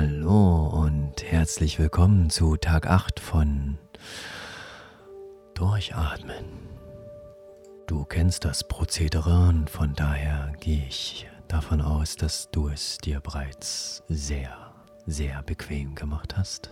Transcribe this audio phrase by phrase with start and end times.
[0.00, 3.78] Hallo und herzlich willkommen zu Tag 8 von
[5.54, 6.44] Durchatmen.
[7.88, 13.18] Du kennst das Prozedere und von daher gehe ich davon aus, dass du es dir
[13.18, 14.72] bereits sehr,
[15.06, 16.70] sehr bequem gemacht hast.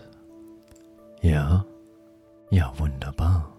[1.20, 1.66] Ja?
[2.50, 3.52] Ja, wunderbar.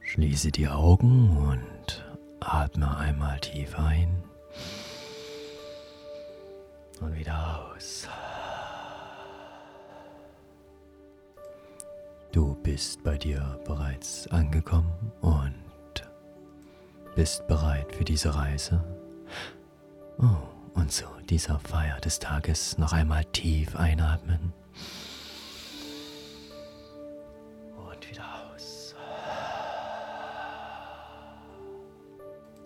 [0.00, 2.04] Schließe die Augen und
[2.40, 4.24] atme einmal tief ein
[7.00, 8.08] und wieder aus.
[12.34, 15.54] Du bist bei dir bereits angekommen und
[17.14, 18.82] bist bereit für diese Reise.
[20.18, 24.52] Oh, und zu dieser Feier des Tages noch einmal tief einatmen.
[27.76, 28.96] Und wieder aus.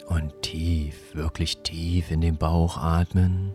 [0.06, 3.54] Und tief, wirklich tief in den Bauch atmen.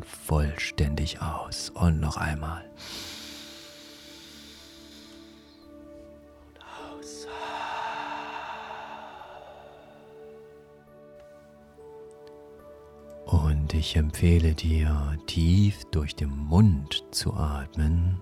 [0.00, 1.70] Und vollständig aus.
[1.70, 2.64] Und noch einmal.
[13.26, 18.20] Und ich empfehle dir, tief durch den Mund zu atmen,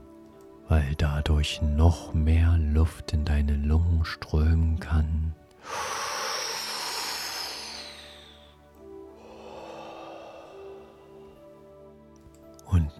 [0.68, 5.27] weil dadurch noch mehr Luft in deine Lungen strömen kann.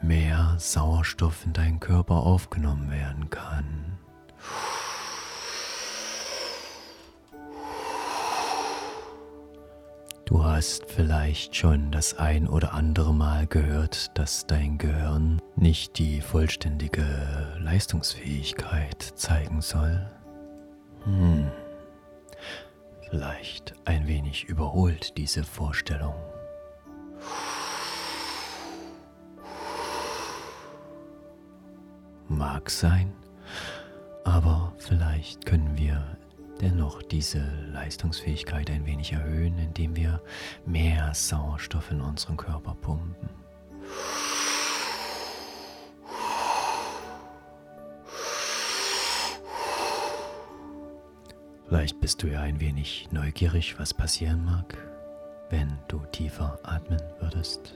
[0.09, 3.99] Mehr Sauerstoff in deinen Körper aufgenommen werden kann.
[10.25, 16.23] Du hast vielleicht schon das ein oder andere Mal gehört, dass dein Gehirn nicht die
[16.23, 17.05] vollständige
[17.61, 20.11] Leistungsfähigkeit zeigen soll.
[21.05, 21.49] Hm.
[23.11, 26.15] Vielleicht ein wenig überholt diese Vorstellung.
[32.39, 33.13] Mag sein,
[34.23, 36.17] aber vielleicht können wir
[36.61, 37.41] dennoch diese
[37.73, 40.23] Leistungsfähigkeit ein wenig erhöhen, indem wir
[40.65, 43.29] mehr Sauerstoff in unseren Körper pumpen.
[51.67, 54.79] Vielleicht bist du ja ein wenig neugierig, was passieren mag,
[55.51, 57.75] wenn du tiefer atmen würdest.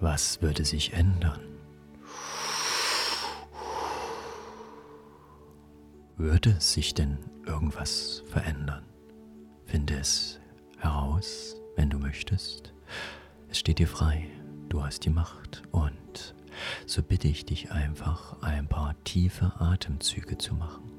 [0.00, 1.40] Was würde sich ändern?
[6.16, 8.84] Würde sich denn irgendwas verändern?
[9.64, 10.38] Finde es
[10.78, 12.72] heraus, wenn du möchtest.
[13.48, 14.28] Es steht dir frei,
[14.68, 16.34] du hast die Macht und
[16.86, 20.97] so bitte ich dich einfach, ein paar tiefe Atemzüge zu machen.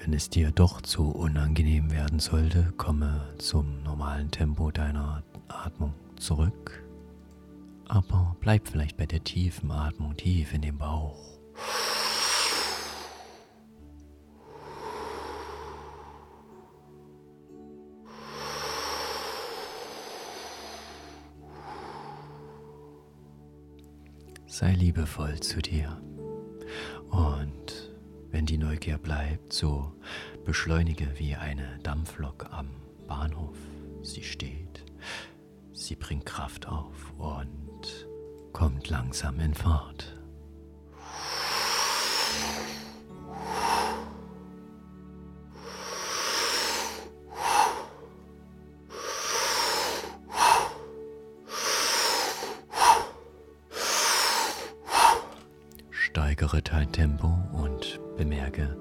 [0.00, 6.84] Wenn es dir doch zu unangenehm werden sollte, komme zum normalen Tempo deiner Atmung zurück.
[7.88, 11.18] Aber bleib vielleicht bei der tiefen Atmung tief in den Bauch.
[24.46, 26.00] Sei liebevoll zu dir
[27.10, 27.37] und
[28.30, 29.92] wenn die Neugier bleibt, so
[30.44, 32.68] beschleunige wie eine Dampflok am
[33.06, 33.56] Bahnhof.
[34.02, 34.84] Sie steht,
[35.72, 38.06] sie bringt Kraft auf und
[38.52, 40.14] kommt langsam in Fahrt.
[55.90, 58.76] Steigere dein Tempo und bemerke,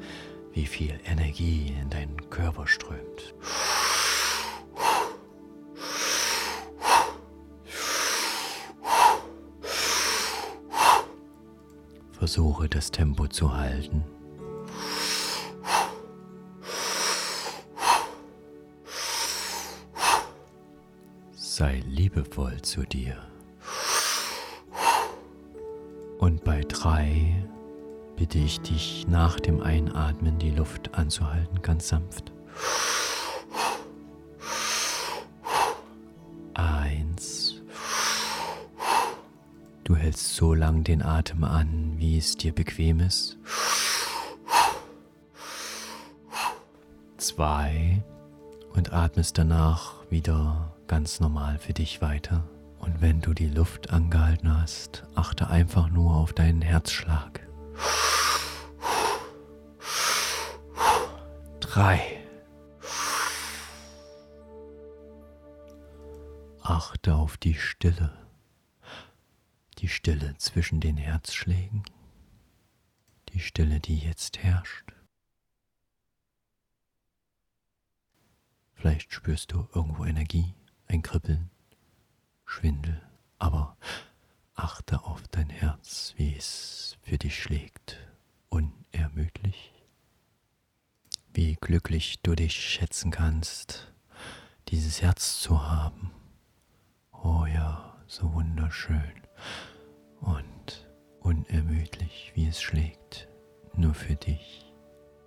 [0.51, 3.35] wie viel Energie in deinen Körper strömt.
[12.11, 14.03] Versuche das Tempo zu halten.
[21.31, 23.17] Sei liebevoll zu dir.
[26.17, 27.46] Und bei drei
[28.17, 32.33] bitte ich dich nach dem Einatmen die Luft anzuhalten, ganz sanft.
[36.53, 37.61] Eins.
[39.85, 43.37] Du hältst so lang den Atem an, wie es dir bequem ist.
[47.17, 48.03] zwei
[48.73, 52.43] und atmest danach wieder ganz normal für dich weiter.
[52.79, 57.46] Und wenn du die Luft angehalten hast, achte einfach nur auf deinen Herzschlag.
[61.77, 62.25] Drei.
[66.63, 68.17] Achte auf die Stille.
[69.77, 71.83] Die Stille zwischen den Herzschlägen.
[73.29, 74.91] Die Stille, die jetzt herrscht.
[78.73, 80.55] Vielleicht spürst du irgendwo Energie,
[80.87, 81.51] ein Kribbeln,
[82.43, 83.07] Schwindel,
[83.37, 83.77] aber
[84.55, 87.99] achte auf dein Herz, wie es für dich schlägt,
[88.49, 89.76] unermüdlich.
[91.37, 93.93] Wie glücklich du dich schätzen kannst,
[94.69, 96.09] dieses Herz zu haben.
[97.11, 99.21] Oh ja, so wunderschön
[100.19, 100.89] und
[101.19, 103.27] unermüdlich, wie es schlägt,
[103.75, 104.73] nur für dich,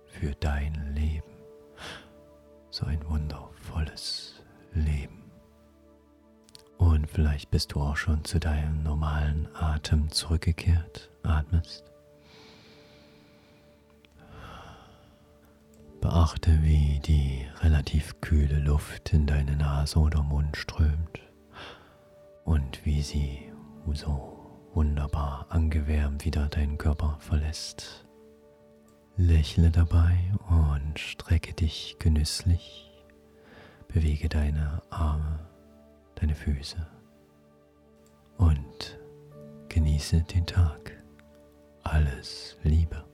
[0.05, 1.31] für dein Leben.
[2.71, 4.43] So ein wundervolles
[4.73, 5.31] Leben.
[6.77, 11.90] Und vielleicht bist du auch schon zu deinem normalen Atem zurückgekehrt, atmest.
[16.01, 21.21] Beachte, wie die relativ kühle Luft in deine Nase oder Mund strömt
[22.43, 23.51] und wie sie
[23.93, 28.05] so wunderbar angewärmt wieder deinen Körper verlässt.
[29.15, 30.17] Lächle dabei
[30.49, 32.91] und strecke dich genüsslich,
[33.87, 35.51] bewege deine Arme
[36.21, 36.77] deine Füße
[38.37, 38.99] und
[39.69, 41.03] genieße den Tag.
[41.83, 43.10] Alles Liebe.